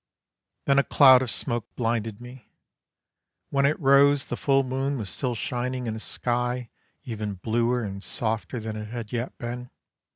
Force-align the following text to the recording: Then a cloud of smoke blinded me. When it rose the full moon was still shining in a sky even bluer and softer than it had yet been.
Then 0.65 0.79
a 0.79 0.83
cloud 0.83 1.21
of 1.21 1.29
smoke 1.29 1.67
blinded 1.75 2.19
me. 2.19 2.49
When 3.51 3.67
it 3.67 3.79
rose 3.79 4.25
the 4.25 4.35
full 4.35 4.63
moon 4.63 4.97
was 4.97 5.11
still 5.11 5.35
shining 5.35 5.85
in 5.85 5.95
a 5.95 5.99
sky 5.99 6.71
even 7.03 7.35
bluer 7.35 7.83
and 7.83 8.01
softer 8.01 8.59
than 8.59 8.75
it 8.75 8.87
had 8.87 9.11
yet 9.11 9.37
been. 9.37 9.69